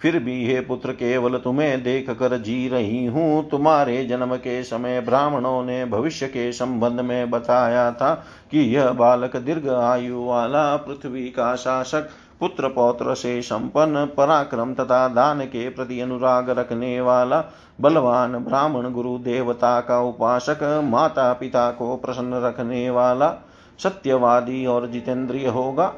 [0.00, 5.00] फिर भी हे पुत्र केवल तुम्हें देख कर जी रही हूँ। तुम्हारे जन्म के समय
[5.00, 8.14] ब्राह्मणों ने भविष्य के संबंध में बताया था
[8.50, 12.08] कि यह बालक दीर्घ आयु वाला पृथ्वी का शासक
[12.40, 17.44] पुत्र पौत्र से संपन्न, पराक्रम तथा दान के प्रति अनुराग रखने वाला,
[17.80, 23.34] बलवान ब्राह्मण गुरु देवता का उपासक माता पिता को प्रसन्न रखने वाला,
[23.78, 25.92] सत्यवादी और जितेंद्रिय होगा।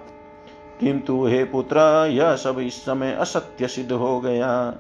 [0.81, 4.75] किंतु हे पुत्र, यह सब इस समय असत्य सिद्ध हो गया।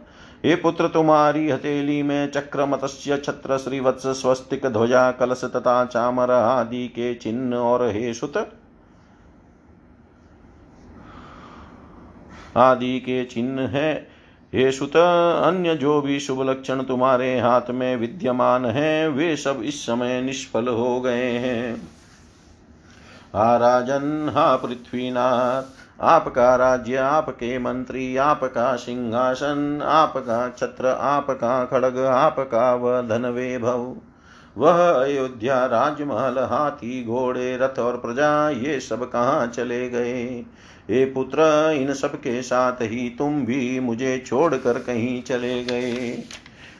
[0.44, 6.88] हे पुत्र, तुम्हारी हथेली में चक्र मत्स्य छत्र श्रीवत्स, स्वस्तिक ध्वजा, कलश तथा चामर आदि
[6.88, 8.56] के चिन्ह और हे सुत
[12.56, 14.08] आदि के चिन्ह है।
[14.54, 19.82] हे सुत, अन्य जो भी शुभ लक्षण तुम्हारे हाथ में विद्यमान है, वे सब इस
[19.82, 21.76] समय निष्फल हो गए हैं।
[23.34, 25.62] हा राजन, हा पृथ्वीनाथ
[26.00, 33.96] आपका राज्य, आपके मंत्री, आपका सिंहासन, आपका छत्र, आपका खड़ग, आपका वह धन भव
[34.58, 40.44] वह अयोध्या राजमहल, हाथी, घोड़े, रथ और प्रजा, ये सब कहाँ चले गए?
[40.90, 46.24] हे पुत्र, इन सब के साथ ही तुम भी मुझे छोड़कर कहीं चले गए।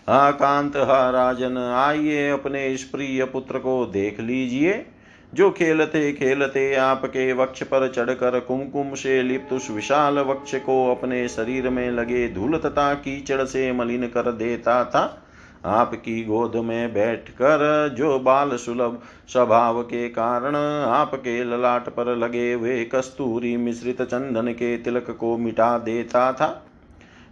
[0.08, 4.89] आकांत हा राजन, आइए अपने इस प्रिय पुत्र को देख लीजिए।
[5.34, 11.28] जो खेलते खेलते आपके वक्ष पर चढ़कर कुमकुम से लिप्त उस विशाल वक्ष को अपने
[11.28, 15.26] शरीर में लगे धूल तथा कीचड़ से मलिन कर देता था।
[15.64, 22.84] आपकी गोद में बैठकर जो बाल सुलभ स्वभाव के कारण आपके ललाट पर लगे हुए
[22.84, 26.48] कस्तूरी मिश्रित चंदन के तिलक को मिटा देता था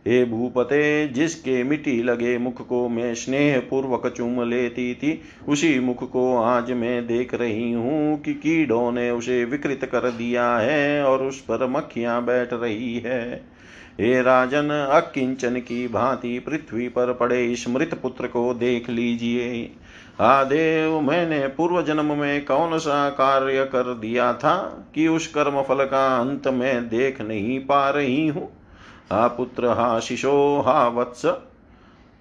[0.08, 6.10] हे भूपते, जिसके मिट्टी लगे मुख को मैं स्नेह पूर्वक चूम लेती थी, उसी मुख
[6.10, 11.22] को आज मैं देख रही हूँ कि कीड़ों ने उसे विकृत कर दिया है और
[11.22, 13.44] उस पर मक्खियाँ बैठ रही है।
[14.00, 19.70] हे राजन, अकिंचन की भांति पृथ्वी पर पड़े इस मृत पुत्र को देख लीजिए।
[20.18, 25.62] हा देव, मैंने पूर्व जन्म में कौन सा कार्य कर दिया था कि उस कर्म
[25.62, 28.57] फल का अंत में देख नहीं पा रही हूँ?
[29.12, 31.26] हा पुत्र, हा शिशो, हा वत्स,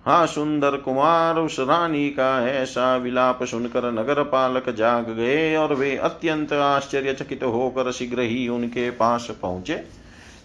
[0.05, 5.97] हा सुंदर कुमार, उस रानी का ऐसा विलाप सुनकर नगर पालक जाग गए और वे
[5.97, 9.83] अत्यंत आश्चर्यचकित होकर शीघ्र ही उनके पास पहुँचे।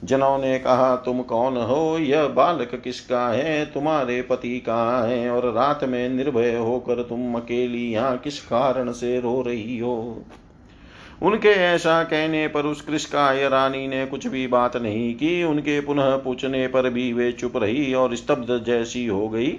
[0.05, 1.99] जनों ने कहा, तुम कौन हो?
[1.99, 3.67] यह बालक किसका है?
[3.67, 5.31] तुम्हारे पति कहाँ है?
[5.31, 10.25] और रात में निर्भय होकर तुम अकेली यहाँ किस कारण से रो रही हो?
[11.23, 16.17] उनके ऐसा कहने पर उस कृष्काय रानी ने कुछ भी बात नहीं की। उनके पुनः
[16.17, 19.59] पूछने पर भी वे चुप रही और स्तब्ध जैसी हो गई।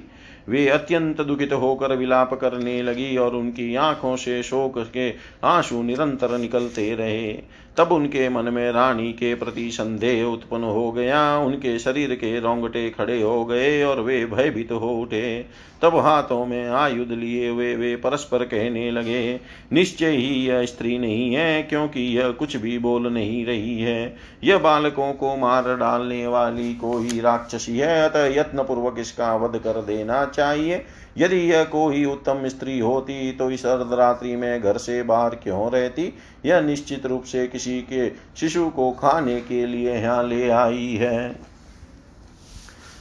[0.50, 6.38] वे अत्यंत दुखित होकर विलाप करने लगी और उनकी आँखों से शोक के आँसू निरंतर
[6.38, 7.34] निकलते रहे।
[7.78, 12.90] तब उनके मन में रानी के प्रति संदेह उत्पन्न हो गया। उनके शरीर के रोंगटे
[12.90, 15.46] खड़े हो गए और वे भयभीत हो उठे।
[15.82, 19.40] तब हाथों में आयुध लिए हुए वे परस्पर कहने लगे,
[19.74, 24.58] निश्चय ही यह स्त्री नहीं है, क्योंकि यह कुछ भी बोल नहीं रही है। यह
[24.58, 30.26] बालकों को मार डालने वाली कोई राक्षसी है, अतः यत्न पूर्वक इसका वध कर देना
[30.26, 30.86] चाहिए।
[31.18, 36.14] यदि यह कोई उत्तम स्त्री होती तो इस अर्धरात्रि में घर से बाहर क्यों रहती?
[36.46, 41.54] यह निश्चित रूप से किसी के शिशु को खाने के लिए यहाँ ले आई है।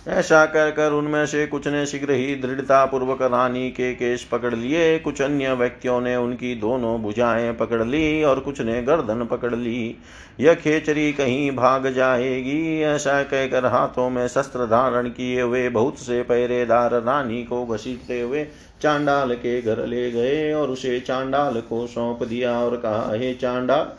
[0.08, 4.54] ऐसा कर कर उनमें से कुछ ने शीघ्र ही दृढ़ता पूर्वक रानी के केश पकड़
[4.54, 9.54] लिए। कुछ अन्य व्यक्तियों ने उनकी दोनों भुजाएँ पकड़ ली और कुछ ने गर्दन पकड़
[9.54, 9.96] ली।
[10.40, 16.22] यह खेचरी कहीं भाग जाएगी। ऐसा कहकर हाथों में शस्त्र धारण किए हुए बहुत से
[16.22, 18.46] पहरेदार रानी को घसीटते हुए
[18.82, 23.92] चांडाल के घर ले गए और उसे चांडाल को सौंप दिया और कहा, हे चांडाल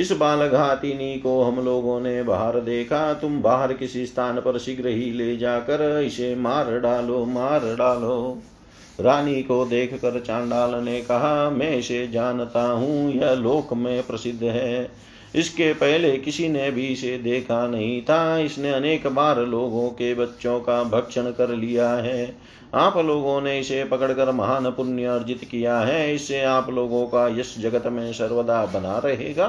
[0.00, 4.88] इस बाल घातिनी को हम लोगों ने बाहर देखा। तुम बाहर किसी स्थान पर शीघ्र
[4.88, 8.38] ही ले जाकर इसे मार डालो मार डालो।
[9.00, 14.42] रानी को देख कर चांडाल ने कहा, मैं इसे जानता हूँ, यह लोक में प्रसिद्ध
[14.42, 14.90] है।
[15.34, 20.60] इसके पहले किसी ने भी इसे देखा नहीं था। इसने अनेक बार लोगों के बच्चों
[20.60, 22.36] का भक्षण कर लिया है।
[22.74, 27.54] आप लोगों ने इसे पकड़कर महान पुण्य अर्जित किया है। इससे आप लोगों का यश
[27.58, 29.46] जगत में सर्वदा बना रहेगा।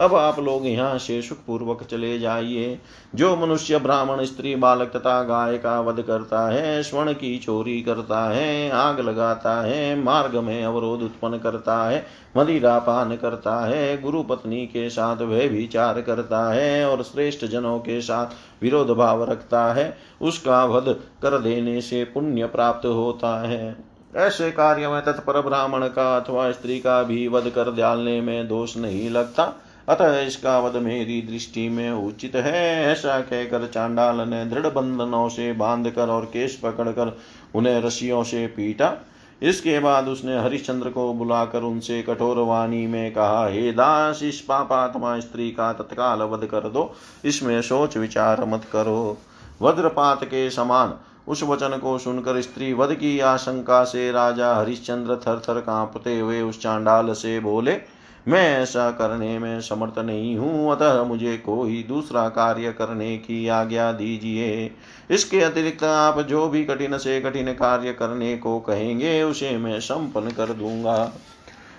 [0.00, 2.78] अब आप लोग यहाँ से सुखपूर्वक चले जाइए।
[3.14, 8.20] जो मनुष्य ब्राह्मण, स्त्री, बालक तथा गाय का वध करता है, स्वर्ण की चोरी करता
[8.30, 12.04] है, आग लगाता है, मार्ग में अवरोध उत्पन्न करता है
[12.36, 17.78] मदिरा पान करता है गुरु पत्नी के साथ वह विचार करता है और श्रेष्ठ जनों
[17.78, 23.76] के साथ विरोध भाव रखता है, उसका वध कर देने से पुण्य प्राप्त होता है।
[24.16, 28.76] ऐसे कार्य में तत्पर ब्राह्मण का अथवा स्त्री का भी वध कर डालने में दोष
[28.76, 29.52] नहीं लगता।
[29.92, 35.52] अतः इसका वध मेरी दृष्टि में उचित है। ऐसा कहकर चांडाल ने दृढ़ बंधनों से
[35.52, 37.16] बाँध कर और केश पकड़कर
[37.54, 38.92] उन्हें रस्सियों से पीटा।
[39.42, 45.18] इसके बाद उसने हरिश्चंद्र को बुलाकर उनसे कठोर वाणी में कहा, हे दास, इस पापात्मा
[45.20, 49.18] स्त्री का तत्काल वध कर दो। इसमें सोच विचार मत करो।
[49.62, 50.94] वज्रपात के समान
[51.28, 56.40] उस वचन को सुनकर स्त्री वध की आशंका से राजा हरिश्चंद्र थर थर कांपते हुए
[56.40, 57.72] उस चांडाल से बोले
[58.28, 63.92] मैं ऐसा करने में समर्थ नहीं हूँ, अतः मुझे कोई दूसरा कार्य करने की आज्ञा
[63.92, 64.70] दीजिए।
[65.10, 70.30] इसके अतिरिक्त आप जो भी कठिन से कठिन कार्य करने को कहेंगे, उसे मैं संपन्न
[70.30, 71.12] कर दूँगा।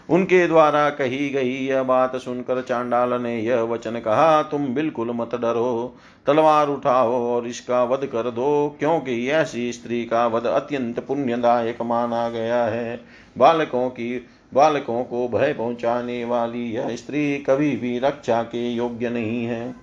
[0.10, 5.36] उनके द्वारा कही गई यह बात सुनकर चांडाल ने यह वचन कहा, तुम बिल्कुल मत
[5.36, 11.82] डरो, तलवार उठाओ और इसका वध कर दो, क्योंकि ऐसी स्त्री का वध अत्यंत पुण्यदायक
[11.82, 13.02] माना गया है।
[13.38, 19.46] बालकों की बालकों को भय पहुँचाने वाली यह स्त्री कभी भी रक्षा के योग्य नहीं
[19.46, 19.76] है।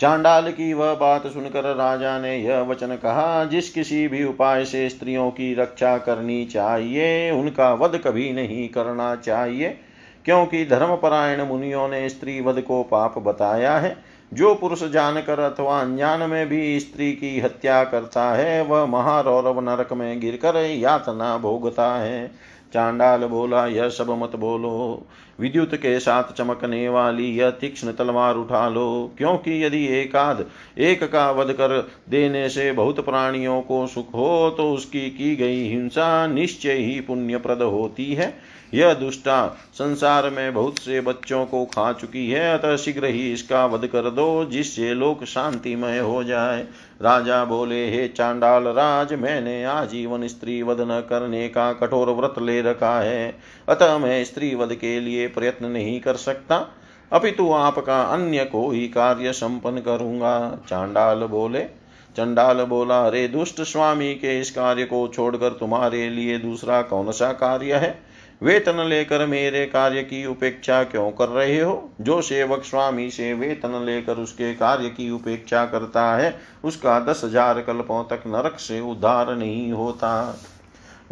[0.00, 4.88] चांडाल की वह बात सुनकर राजा ने यह वचन कहा, जिस किसी भी उपाय से
[4.88, 9.78] स्त्रियों की रक्षा करनी चाहिए, उनका वध कभी नहीं करना चाहिए,
[10.24, 13.96] क्योंकि धर्मपरायण मुनियों ने स्त्री वध को पाप बताया है।
[14.32, 19.92] जो पुरुष जानकर अथवा अनजान में भी स्त्री की हत्या करता है, वह महारौरव नरक
[19.92, 22.30] में गिरकर यातना भोगता है।
[22.74, 25.06] चांडाल बोला, यह सब मत बोलो।
[25.40, 30.46] विद्युत के साथ चमकने वाली यह तीक्ष्ण तलवार उठा लो। क्योंकि यदि एकाद
[30.78, 35.68] एक का वध कर देने से बहुत प्राणियों को सुख हो तो उसकी की गई
[35.68, 38.34] हिंसा निश्चय ही पुण्यप्रद होती है।
[38.74, 43.66] यह दुष्टा संसार में बहुत से बच्चों को खा चुकी है। अतः शीघ्र ही इसका
[43.66, 46.62] वध कर दो, जिससे लोक शांतिमय हो जाए।
[47.02, 52.62] राजा बोले, हे चांडाल राज, मैंने आजीवन स्त्री वध न करने का कठोर व्रत ले
[52.62, 56.68] रखा है। अतः मैं स्त्री वध के लिए प्रयत्न नहीं कर सकता।
[57.12, 61.82] अपितु आपका अन्य कोई कार्य संपन्न करूँगा। चांडाल बोले।
[62.16, 67.32] चंडाल बोला रे दुष्ट स्वामी के इस कार्य को छोड़कर तुम्हारे लिए दूसरा कौन सा
[67.32, 68.11] कार्य है?
[68.42, 71.90] वेतन लेकर मेरे कार्य की उपेक्षा क्यों कर रहे हो?
[72.00, 76.34] जो सेवक स्वामी से वेतन लेकर उसके कार्य की उपेक्षा करता है,
[76.64, 80.38] उसका दस हज़ार कल्पों तक नरक से उद्धार नहीं होता।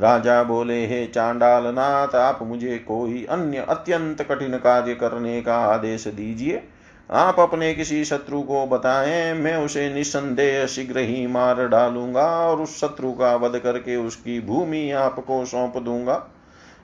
[0.01, 6.07] राजा बोले, हे चांडाल नाथ आप मुझे कोई अन्य अत्यंत कठिन कार्य करने का आदेश
[6.09, 6.62] दीजिए।
[7.11, 12.81] आप अपने किसी शत्रु को बताएँ, मैं उसे निसंदेह शीघ्र ही मार डालूँगा और उस
[12.81, 16.28] शत्रु का वध करके उसकी भूमि आपको सौंप दूँगा।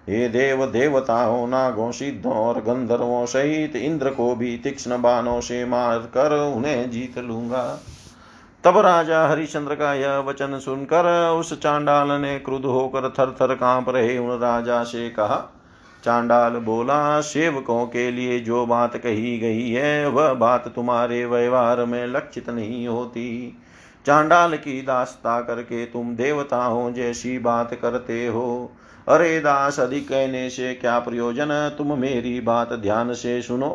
[0.08, 5.98] हे देव देवताओं, नागों, सिद्धों और गंधर्वों सहित इंद्र को भी तीक्ष्ण बाणों से मार
[5.98, 7.80] कर उन्हें जीत लूँगा।
[8.64, 13.88] तब राजा हरिश्चंद्र का यह वचन सुनकर उस चांडाल ने क्रुद्ध होकर थर थर काँप
[13.88, 15.52] रहे उन राजा से कहा,
[16.04, 22.06] चांडाल बोला, सेवकों के लिए जो बात कही गई है, वह बात तुम्हारे व्यवहार में
[22.06, 23.56] लक्षित नहीं होती।
[24.06, 28.72] चांडाल की दास्ता करके तुम देवताओं जैसी बात करते हो।
[29.06, 31.48] अरे दास, अधिक कहने से क्या प्रयोजन?
[31.78, 33.68] तुम मेरी बात ध्यान से सुनो।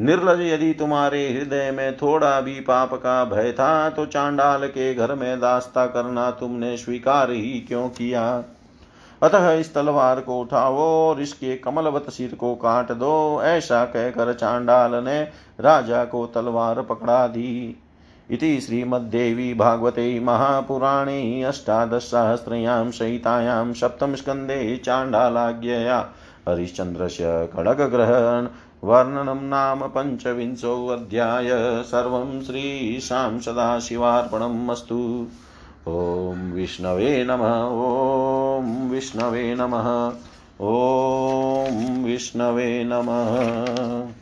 [0.00, 5.14] निर्लज यदि तुम्हारे हृदय में थोड़ा भी पाप का भय था तो चांडाल के घर
[5.14, 8.24] में दास्ता करना तुमने स्वीकार ही क्यों किया?
[9.22, 14.94] अतः इस तलवार को उठाओ और इसके कमलवत सिर को काट दो। ऐसा कहकर चांडाल
[15.04, 15.20] ने
[15.60, 17.76] राजा को तलवार पकड़ा दी।
[18.30, 26.08] इति श्रीमद्देवी भागवते महापुराणे अष्टादशसहस्रयां सहितायां सप्तमस्कन्धे चाण्डालाज्ञया
[26.48, 28.48] हरिश्चन्द्रस्य खड्गग्रहण
[28.84, 31.48] वर्णनं नाम पञ्चविंशोऽध्याय
[31.82, 35.26] सर्वं श्रीशां सदाशिवार्पणम् अस्तु।
[35.88, 40.12] ॐ विष्णवे नमः, ॐ विष्णवे नमः,
[40.60, 44.21] ॐ विष्णवे नमः।